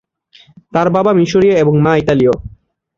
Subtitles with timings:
[0.73, 2.33] তার বাবা মিশরীয় এবং মা ইতালীয়।